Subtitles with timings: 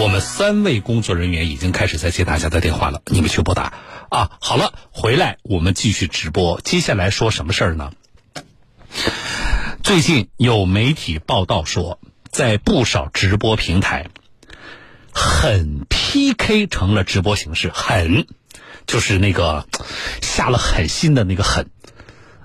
[0.00, 3.74] 我们三位工作人员已经开始在接大家的电话了，你们去拨打
[4.08, 4.30] 啊。
[4.40, 6.58] 好了，回来我们继续直播。
[6.62, 7.92] 接下来说什么事儿呢？
[9.82, 12.00] 最近有媒体报道说，
[12.30, 14.06] 在不少直播平台，
[15.12, 18.26] 狠 PK 成了直播形式，狠
[18.86, 19.66] 就是那个
[20.22, 21.68] 下了狠心的那个狠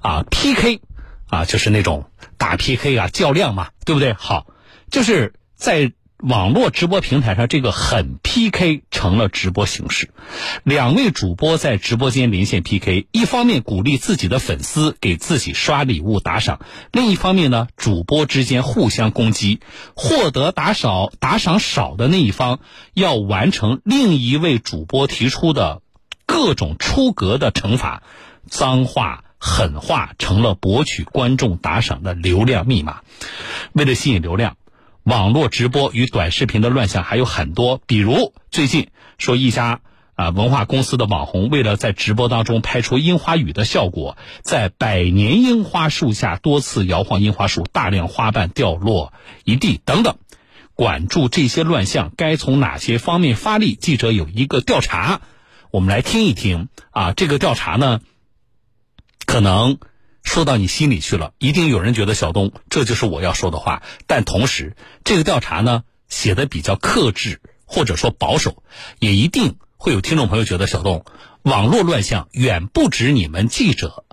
[0.02, 0.82] 啊，PK
[1.30, 4.12] 啊就是那种打 PK 啊较量嘛，对不对？
[4.12, 4.46] 好，
[4.92, 5.94] 就是在。
[6.28, 10.10] 网络直播平台上，这个狠 PK 成了直播形式。
[10.64, 16.62] 两位主播在直播间连线 PK，一方面鼓励自己的粉丝给自己刷礼物打赏，
[16.92, 19.60] 另一方面呢，主播之间互相攻击，
[19.94, 22.60] 获得打赏打赏少的那一方
[22.96, 25.84] 要完成另一位主播提出的
[26.26, 28.02] 各种出格的惩罚，
[28.50, 33.02] 脏话狠话成了博取观众打赏的流量密码。
[33.74, 34.58] 为了吸引流量。
[35.06, 39.82] 网络直播与短视频的乱象还有很多，比如最近说一家
[40.16, 50.18] 啊文化公司的网红为了在直播当中拍出樱花雨的效果，在百年樱花树下多次摇晃樱花树，大量花瓣掉落一地等等。
[50.74, 53.76] 管住这些乱象，该从哪些方面发力？
[53.76, 55.22] 记者有一个调查，
[55.70, 57.14] 我们来听一听啊。
[57.14, 58.02] 这个调查呢，
[59.28, 59.78] 可能。
[60.26, 63.84] 说到你心里去了，一定有人觉得小东这就是我要说的话。
[64.08, 68.64] 但同时，这个调查呢写的比较克制或者说保守，
[69.00, 71.06] 也一定会有听众朋友觉得小东
[71.44, 74.04] 网络乱象远不止你们记者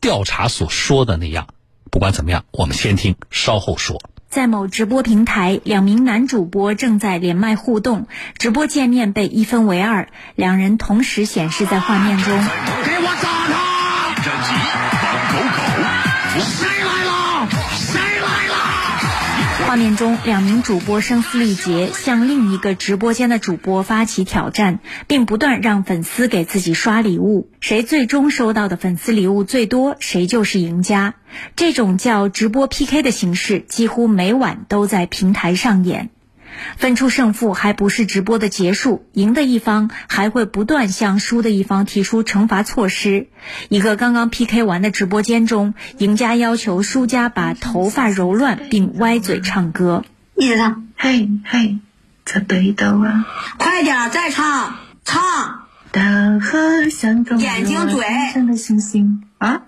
[0.00, 1.48] 调查所说的那样。
[1.90, 4.00] 不管怎么样，我们先听，稍后说。
[4.28, 8.06] 在某直播平台，两名男主播正在连麦互动，
[8.38, 12.26] 直播界面被一分为二，两人同时显示在画面中。
[12.26, 14.69] 给我炸他！
[19.70, 27.48] 画面中，两名主播声嘶力竭，向另一个直播间的主播发起挑战，并不断让粉丝给自己刷礼物。
[27.60, 31.14] 谁最终收到的粉丝礼物最多，谁就是赢家。
[31.54, 36.10] 这种叫直播 PK 的形式，几乎每晚都在平台上演。
[36.76, 43.28] 分出胜负还不是直播的结束，赢的一方还会不断向输的一方提出惩罚措施。
[43.68, 50.04] 一个刚刚 PK 完的直播间中，赢家要求输家把头发揉乱并歪嘴唱歌。
[50.36, 51.78] 一直唱，嘿嘿，
[52.24, 53.26] 在北斗啊，
[53.58, 55.66] 快点再唱唱。
[55.92, 58.04] 大河向东眼睛嘴
[58.56, 59.62] 星星啊。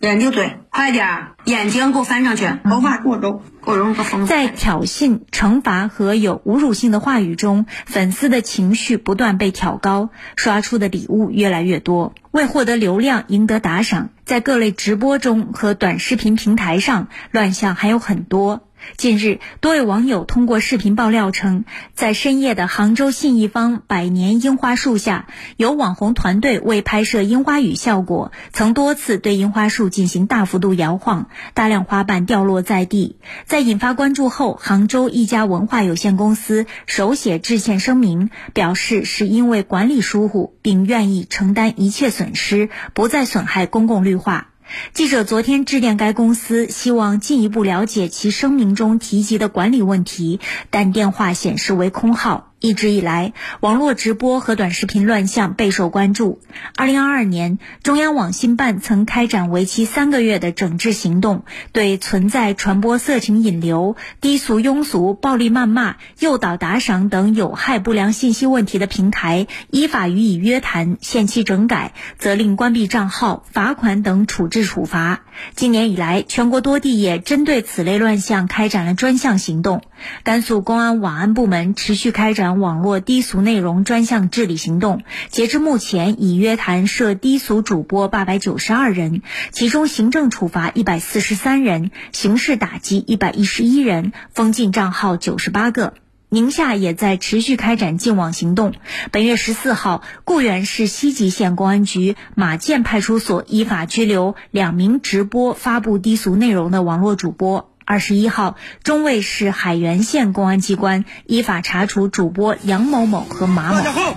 [0.00, 1.32] 眼睛嘴，快点儿！
[1.44, 4.26] 眼睛给我翻上去，头发给我揉，给我揉个风。
[4.26, 12.14] 在挑衅、惩罚和有侮辱性的话语中，粉丝的情绪不断被挑高，刷出的礼物越来越多。
[12.30, 18.67] 为获得流量、赢得打赏，在各类直播中和短视频平台上，乱象还有很多。
[18.96, 33.16] 近日，多位网友通过视频爆料称，在深夜的杭州信义坊百年樱花树下，有网红团队为拍摄樱花雨效果，曾多次对樱花树进行大幅度摇晃，大量花瓣掉落在地。
[33.46, 44.48] 在引发关注后，杭州一家文化有限公司手写致歉声明，表示是因为管理疏忽，并愿意承担一切损失，不再损害公共绿化。
[44.92, 50.40] 记者昨天致电该公司，希望进一步了解其声明中提及的管理问题，
[50.70, 52.47] 但电话显示为空号。
[52.60, 56.40] 一直以来，网络直播和短视频乱象备受关注。
[56.74, 75.20] 二零二二年，中央网信办曾开展为期三个月的整治行动，对存在传播色情引流、低俗庸俗、暴力谩骂、诱导打赏等有害不良信息问题的平台，依法予以约谈、限期整改、责令关闭账号、罚款等处置处罚。
[75.54, 79.82] 今年以来，全国多地也针对此类乱象开展了专项行动。
[80.24, 95.94] 甘肃公安网安部门持续开展网络低俗内容专项治理行动，截至目前已约谈涉低俗主播八百九十二人，其中行政处罚一百四十三人，刑事打击一百一十一人，封禁账号九十八个。
[96.30, 98.74] 宁夏也在持续开展净网行动。
[99.10, 107.70] 本月十四号，固原市西吉县公安局马涧派出所依法拘留两名直播发布低俗内容的网络主播。
[107.88, 113.76] 二十一号，中卫市海原县公安机关依法查处主播杨某某和马某。
[113.76, 114.14] 大家好，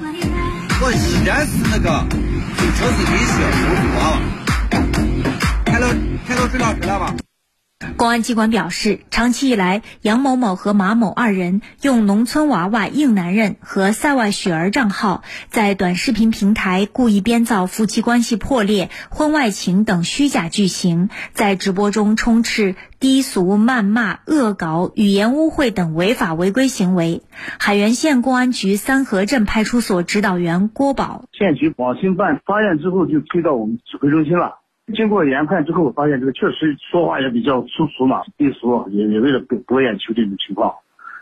[0.81, 3.31] 我依然是那个对车子威胁、
[3.61, 4.21] 说话了。
[5.63, 5.87] 看到
[6.27, 7.15] 看到水了，知道吧？
[7.97, 27.23] 公安机关表示，长期以来，杨某某和马某二人用“农村娃娃硬男人”和“塞外雪儿”账号，在短视频平台故意编造夫妻关系破裂、婚外情等虚假剧情，在直播中充斥低俗、谩骂、恶搞、语言污秽等违法违规行为。
[27.59, 34.60] 海原县公安局三河镇派出所指导员郭宝：县局网信办发现之后，就推到我们指挥中心了。
[34.93, 40.73] 经过研判之后，发现这个确实说话也比较粗俗嘛，低俗，也也为了博眼球这种情况，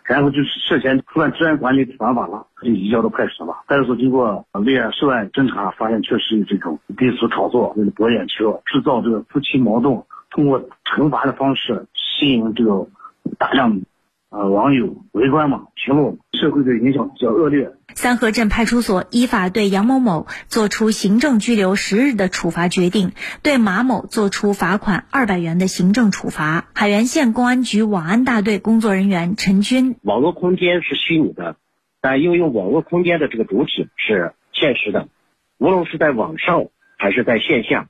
[0.04, 3.54] 然后就是涉嫌触犯治安管理处罚法了，就移交到派出所了。
[3.68, 10.02] 派出所经过立案涉案侦查，发现确实有这种低俗炒作，为了博眼球，制造这个夫妻矛盾，
[10.32, 12.88] 通过惩罚的方式吸引这个
[13.38, 13.80] 大量。
[14.32, 17.68] 呃，网友围观嘛，评论社会的影响比较恶劣。
[18.00, 23.12] 三河镇派出所依法对杨某某作出行政拘留十日的处罚决定，
[23.44, 26.70] 对马某作出罚款二百元的行政处罚。
[26.74, 31.58] 海原县公安局网安大队工作人员陈军：网络空间是虚拟的，
[32.00, 35.10] 但应用网络空间的这个主体是现实的，
[35.58, 36.68] 无论是在网上
[36.98, 37.90] 还是在线下，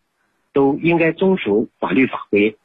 [0.53, 2.57] 都应该遵守法律法规。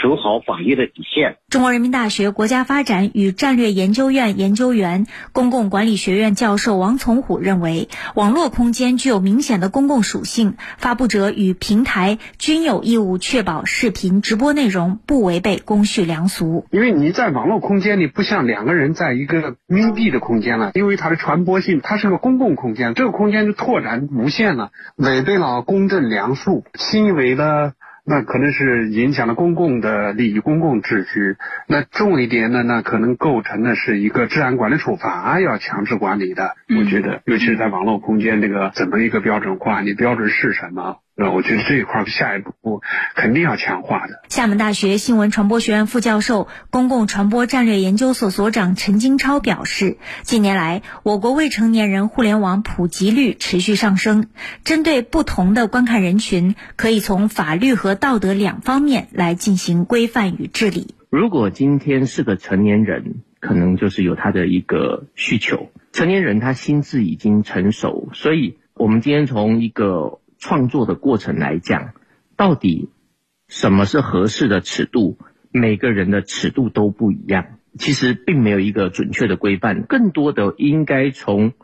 [0.00, 1.38] 守好法律的底线。
[1.48, 16.66] 中国人民大学国家发展与战略研究院研究员、公共管理学院教授王从虎认为，网络空间具有明显的公共属性，发布者与平台均有义务确保视频直播内容不违背公序良俗。
[16.70, 27.72] 因为你在网络空间里，不像两个人在一个密闭的空间了，因为它的传播性，它是个公共空间，这个空间就拓展无限了，违背了公正良俗，轻微的。
[28.08, 31.36] 那可能是影响了公共的利益、公共秩序。
[31.66, 36.56] 那重一点的，那可能构成的是一个治安管理处罚，要强制管理的。
[36.78, 39.82] 我觉得，尤其是在网络空间，这个怎么一个标准化？
[39.82, 40.96] 你标准是什么？
[41.20, 42.80] 那我觉得这一块下一步
[43.16, 44.22] 肯定要强化的。
[44.28, 54.28] 厦门大学新闻传播学院副教授、公共传播战略研究所所长陈金超表示，近年来我国未成年人互联网普及率持续上升。
[54.62, 60.94] 针对不同的观看人群，可以从法律和道德两方面来进行规范与治理。
[61.10, 65.72] 如果今天是个成年人，可能就是有他的一个需求。
[65.90, 70.20] 成年人他心智已经成熟，所以我们今天从一个。
[70.38, 71.92] 创作的过程来讲，
[72.36, 72.90] 到底
[73.48, 75.18] 什么是合适的尺度？
[75.50, 79.82] 每个人的尺度都不一样，其实并没有一个准确的规范。
[79.82, 81.54] 更多的应该从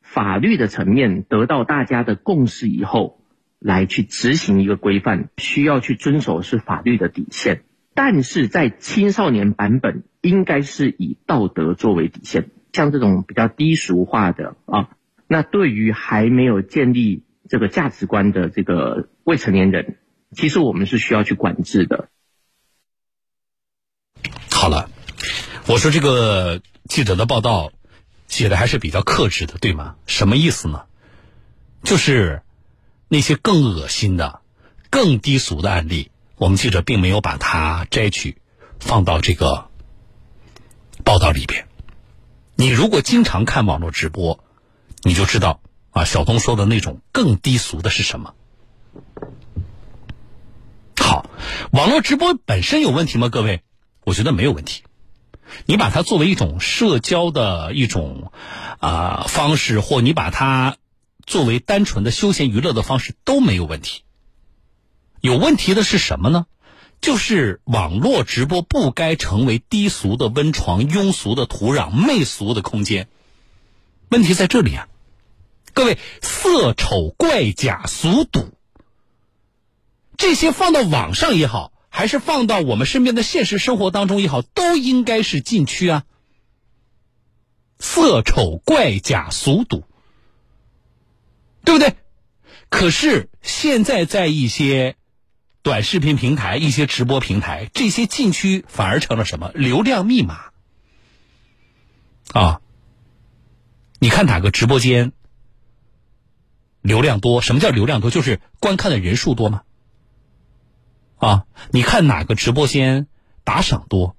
[0.00, 3.20] 法律的层面得到大家的共识以后，
[3.60, 5.28] 来去执行一个规范。
[5.36, 7.60] 需要去遵守是法律的底线，
[7.94, 12.50] 但是在青少年版本应该是以道德作为底线。
[12.72, 14.88] 像这种比较低俗化的啊，
[15.28, 17.22] 那对于还没有建立。
[17.48, 19.98] 这个价值观的这个未成年人，
[20.36, 22.08] 其实我们是需要去管制的。
[24.50, 24.90] 好了，
[25.66, 27.72] 我说这个记者的报道
[28.26, 29.96] 写的还是比较克制的，对吗？
[30.06, 30.86] 什么意思呢？
[31.82, 32.42] 就是
[33.08, 34.40] 那些更恶心的、
[34.90, 38.38] 更低俗的案例，我们记者并没有把它摘取
[38.80, 39.70] 放到这个
[41.04, 41.68] 报道里边。
[42.56, 44.42] 你如果经常看网络直播，
[45.02, 45.60] 你就知道。
[45.96, 48.34] 啊，小东说的那种更低俗的是什么？
[50.94, 51.30] 好，
[51.72, 53.30] 网络直播本身有问题吗？
[53.30, 53.62] 各位，
[54.04, 54.82] 我觉得没有问题。
[55.64, 58.30] 你把它作为一种社交的一种
[58.78, 60.76] 啊方式，或你把它
[61.24, 64.02] 作为单纯的休闲娱乐的方式都没有问题。
[65.22, 66.44] 有问题的是什么呢？
[67.00, 73.08] 就是网络直播不该成为低俗的温床、庸俗的土壤、媚俗的空间。
[74.10, 74.88] 问题在这里啊。
[75.76, 78.48] 各位，色丑怪假俗赌，
[80.16, 86.04] 这些放到网上也好，还是放到我们身边的现实生活当中也好，都应该是禁区啊。
[87.78, 89.84] 色丑怪假俗赌，
[91.62, 91.94] 对不对？
[92.70, 94.96] 可是现在在一些
[95.60, 99.52] 短视频平台、一些直播平台，这些禁区反而成了什么？
[99.54, 100.40] 流量密码
[102.32, 102.62] 啊！
[103.98, 105.12] 你看哪个直播间？
[106.86, 108.10] 流量多，什么叫流量多？
[108.10, 109.62] 就是观看的人数多吗？
[111.16, 113.08] 啊，你看哪个直播间
[113.42, 114.14] 打赏多？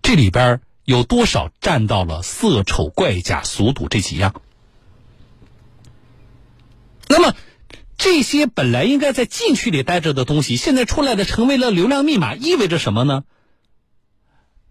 [0.00, 4.40] 这里边有多少占到了色丑怪假俗赌这几样？
[7.08, 7.34] 那么
[7.98, 13.24] 这些本来应该在禁区里待着的东西，现在出来的成为了流量密码，意味着什么呢？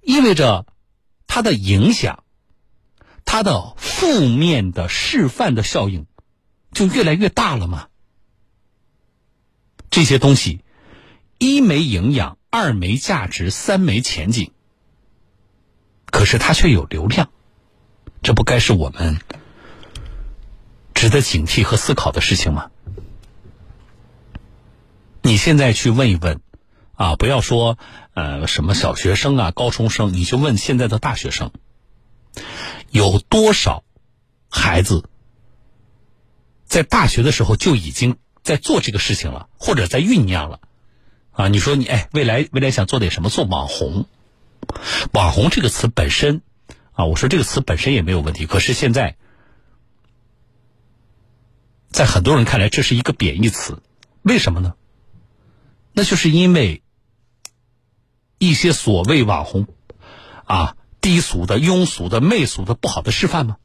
[0.01, 0.65] 意味着
[1.27, 2.23] 它的影响，
[3.25, 6.07] 它的负面的示范的效应。
[6.71, 7.87] 就越来越大了吗？
[9.89, 10.61] 这些东西
[11.37, 14.51] 一没营养，二没价值，三没前景。
[16.05, 17.29] 可是它却有流量，
[18.21, 19.19] 这不该是我们
[20.93, 22.71] 值得警惕和思考的事情吗？
[25.21, 26.41] 你现在去问一问，
[26.93, 27.77] 啊，不要说
[28.13, 31.51] 呃什么小学生啊、高中生，你就问现在的大学生，
[32.89, 33.83] 有多少
[34.49, 35.09] 孩子
[36.71, 40.61] 在大学的时候就已经在做这个事情了，或者在酝酿了？
[41.33, 43.29] 啊，你说你哎，未来未来想做点什么？
[43.29, 44.07] 做网红。
[45.11, 46.41] 网红这个词本身，
[46.93, 48.45] 啊，我说这个词本身也没有问题。
[48.45, 49.17] 可是现在，
[51.89, 53.83] 在很多人看来，这是一个贬义词。
[54.21, 54.75] 为什么呢？
[55.91, 56.83] 那就是因为
[58.37, 59.67] 一些所谓网红，
[60.45, 63.57] 啊，低俗的、庸俗的、媚俗的、不好的示范吗？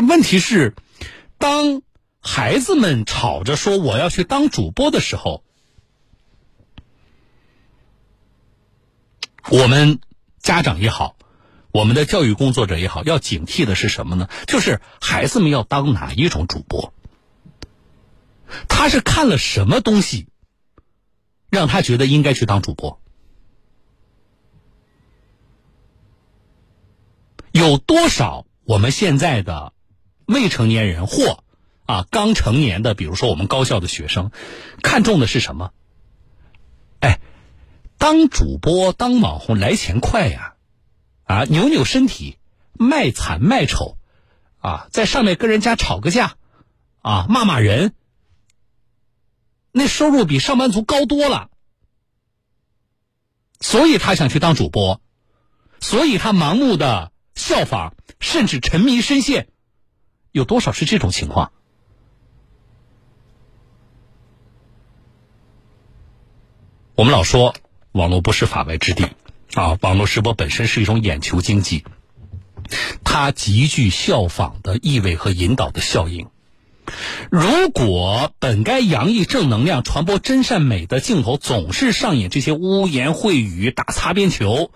[0.00, 0.74] 问题是，
[1.38, 1.82] 当
[2.20, 5.44] 孩子们吵着说我要去当主播的时候。
[9.50, 10.00] 我们
[10.38, 11.16] 家长也好，
[11.72, 14.28] 我们的教育工作者也好，要警惕的是什么呢？
[14.46, 16.92] 就是孩子们要当哪一种主播？
[18.68, 20.28] 他是看了什么东西，
[21.48, 23.00] 让他觉得应该去当主播？
[27.50, 29.72] 有多少我们现在的
[30.30, 31.42] 未成年人或
[31.86, 34.30] 啊刚成年的，比如说我们高校的学生，
[34.82, 35.72] 看重的是什么？
[37.00, 37.20] 哎。
[37.98, 40.54] 当主播、当网红来钱快呀，
[41.24, 42.38] 啊，扭扭身体，
[42.72, 43.98] 卖惨卖丑，
[44.58, 46.36] 啊，在上面跟人家吵个架，
[47.02, 47.92] 啊，骂骂人，
[49.70, 51.50] 那收入比上班族高多了，
[53.60, 55.02] 所以他想去当主播，
[55.78, 59.48] 所以他盲目的效仿，甚至沉迷深陷，
[60.32, 61.52] 有多少是这种情况？
[66.94, 67.54] 我们老说。
[67.92, 69.08] 网络不是法外之地，
[69.54, 71.84] 啊，网络直播本身是一种眼球经济，
[73.02, 76.28] 它极具效仿的意味和引导的效应。
[77.32, 84.70] 如果本该洋溢正能量、传播真善美的镜头总是上演这些污言秽语、打擦边球，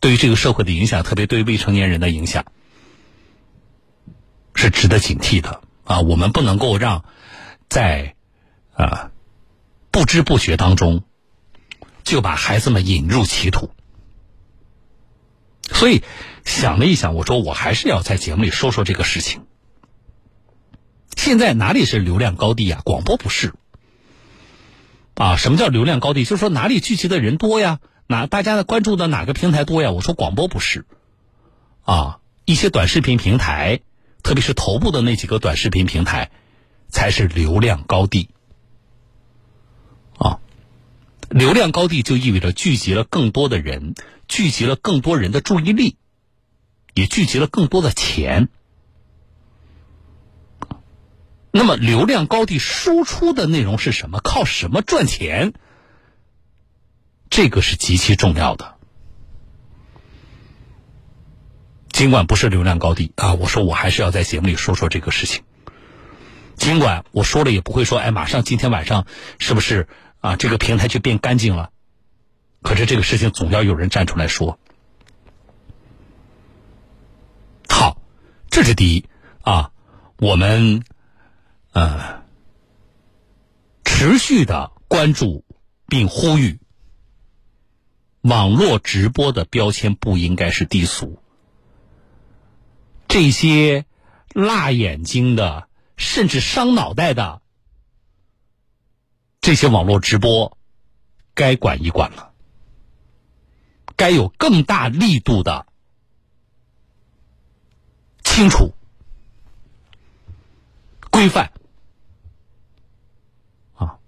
[0.00, 2.44] 对于这个社会的影响，特别对未成年人的影响，
[4.54, 6.00] 是值得警惕的啊！
[6.00, 7.04] 我们不能够让
[7.68, 8.14] 在
[8.74, 9.10] 啊。
[9.90, 11.02] 不知不觉当中，
[12.04, 13.70] 就把孩子们引入歧途。
[15.62, 16.04] 所以
[16.44, 19.46] 想了一想，我说我还是要在节目里说说这个事情。
[21.16, 22.80] 现在哪里是流量高地啊？
[22.84, 23.54] 广播不是。
[25.14, 26.24] 啊，什么叫流量高地？
[26.24, 27.80] 就是说哪里聚集的人多呀？
[28.08, 29.90] 哪大家的关注的哪个平台多呀？
[29.90, 30.86] 我说广播不是。
[31.82, 33.80] 啊，一些短视频平台，
[34.22, 36.30] 特别是头部的那几个短视频平台，
[36.88, 38.30] 才是流量高地。
[40.16, 40.40] 啊
[41.28, 43.94] 流量高地就意味着聚集了更多的人，
[44.26, 45.98] 聚集了更多人的注意力，
[46.94, 48.48] 也聚集了更多的钱。
[51.50, 54.20] 那么，流量高地输出的内容是什么？
[54.20, 55.52] 靠什么赚钱？
[57.38, 58.74] 这个是极其重要的。
[61.92, 65.44] 尽管不是流量高低啊，我说我还是要在节目里说说这个事情。
[66.56, 69.06] 尽管我说了也不会说，哎，马上今天晚上
[69.38, 69.86] 是不是？
[70.18, 71.70] 啊，这个平台就变干净了，
[72.60, 74.58] 可是这个事情总要有人站出来说。
[77.68, 78.02] 好，
[78.50, 79.04] 这是第一
[79.42, 79.70] 啊，
[80.16, 80.82] 我们
[81.70, 82.24] 呃
[83.84, 85.44] 持续的关注
[85.86, 86.58] 并呼吁，
[88.22, 91.22] 网络直播的标签不应该是低俗，
[93.06, 93.86] 这些
[94.34, 97.40] 辣眼睛的，甚至伤脑袋的。
[99.40, 100.58] 这些网络直播
[101.32, 102.32] 该管一管了，
[103.96, 105.66] 该有更大力度的
[108.24, 108.74] 清楚
[111.10, 111.52] 规范
[113.74, 113.98] 啊！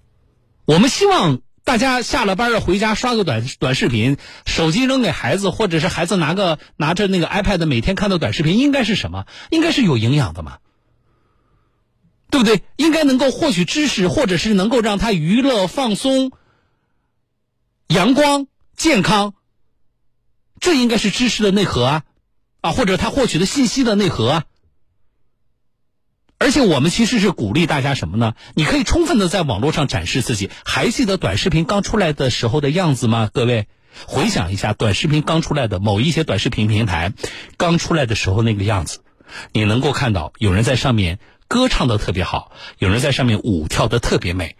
[0.67, 1.40] 我们希望
[1.71, 9.25] 大家下了班了回家刷个短短视频，手机扔给孩子，或者是孩子拿个拿着那个 iPad 每天看到短视频，应该是什么？
[9.50, 10.59] 应该是有营养的嘛？
[12.29, 12.62] 对不对？
[12.75, 16.33] 应该能够获取知识，或者是能够让他娱乐、放松、
[17.87, 19.35] 阳光、健康，
[20.59, 22.03] 这应该是知识的内核啊，
[22.62, 24.45] 啊，或者他获取的信息的内核啊。
[26.41, 28.33] 而且我们其实是鼓励大家什么呢？
[28.55, 30.51] 你可以充分的在网络上展示自己。
[30.65, 33.29] 还记得短视频刚出来的时候的样子吗？
[33.33, 33.69] 各位，
[34.07, 37.13] 回想一下短视频刚出来的某一些短视频平台
[37.59, 39.01] 刚出来的时候那个样子，
[39.53, 41.19] 你能够看到有人在上面。
[41.47, 44.55] 歌唱的特别好，有人在上面舞跳的特别美，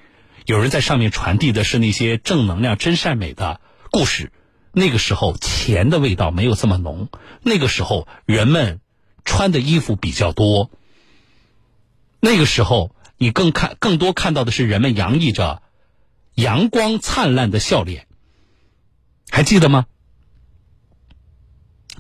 [0.45, 3.61] 有人在上面传递的是那些正能量、真善美的
[3.93, 4.33] 故事。
[4.73, 7.09] 那个时候钱的味道没有这么浓，
[7.45, 8.81] 那个时候人们
[9.25, 10.73] 穿的衣服比较多，
[12.21, 15.63] 那个时候你更看更多看到的是人们洋溢着
[16.35, 18.07] 阳光灿烂的笑脸，
[19.31, 19.87] 还记得吗？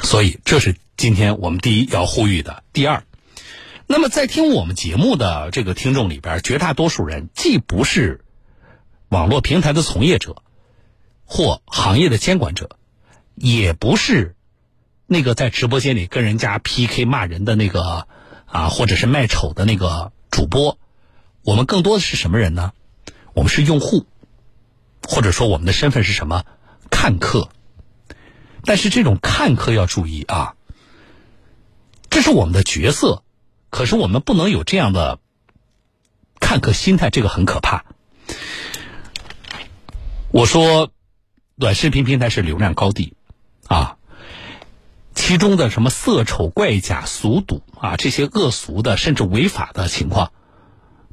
[0.02, 2.62] 所以这是今天我们第一要呼吁的。
[2.72, 3.04] 第二，
[3.86, 8.24] 那么在听我们节目的这个听众里边，绝大多数人既不是
[9.08, 10.42] 网络平台的从业者。
[11.32, 12.76] 或行业的监管者，
[13.36, 14.34] 也不是
[15.06, 18.08] 那个在直播间里跟人家 PK 骂人的那个
[18.50, 20.78] 啊，或者是卖丑的那个主播。
[21.42, 22.72] 我们更多的是什么人呢？
[23.32, 24.06] 我们是用户，
[25.08, 26.44] 或者说我们的身份是什么？
[26.90, 27.48] 看客。
[28.64, 30.54] 但是这种看客要注意啊，
[32.10, 33.22] 这是我们的角色，
[33.70, 35.18] 可是我们不能有这样的
[36.40, 37.84] 看客心态，这个很可怕。
[40.30, 40.90] 我说。
[41.58, 43.12] 短视频平台是流量高地，
[43.66, 43.98] 啊，
[45.30, 50.32] 其中的什么色丑、怪假、俗赌啊，这些恶俗的甚至违法的情况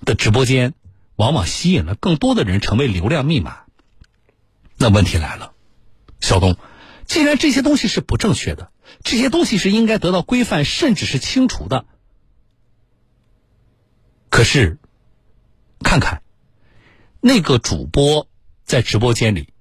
[0.04, 0.74] 的直播间，
[1.18, 3.66] 往往吸引了更多的人成为流量密码。
[4.76, 5.54] 那问题来了，
[6.20, 6.58] 小东，
[7.06, 8.72] 既然这些东西是不正确的，
[9.04, 11.86] 这些东西是应该得到规范，甚至是清除的，
[14.32, 14.80] 可是，
[15.84, 16.24] 看看
[17.22, 18.28] 那个主播
[18.66, 19.54] 在直播间里。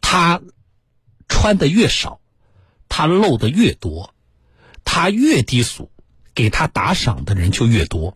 [0.00, 0.42] 他
[1.28, 2.20] 穿的越少，
[2.94, 4.12] 他露的越多，
[4.84, 5.90] 他越低俗，
[6.34, 8.14] 给他打赏的人就越多。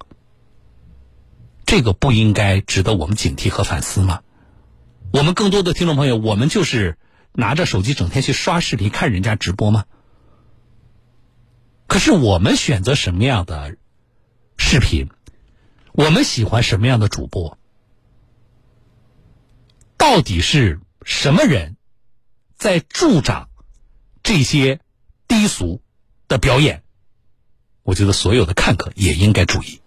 [1.65, 4.21] 这个不应该值得我们警惕和反思吗？
[5.15, 6.99] 我们更多的听众朋友，我们就是
[7.33, 9.87] 拿着手机整天去刷视频看人家直播吗？
[11.87, 13.79] 可是我们选择什么样的
[14.59, 15.09] 视频，
[15.93, 17.57] 我们喜欢什么样的主播，
[19.97, 21.79] 到底是什么人？
[22.57, 23.49] 在助长
[24.27, 24.81] 这些
[25.29, 25.81] 低俗
[26.27, 26.83] 的表演，
[27.85, 29.81] 我觉得所有的看客也应该注意。